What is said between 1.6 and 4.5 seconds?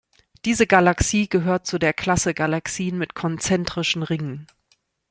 zu der Klasse Galaxien mit konzentrischen Ringen.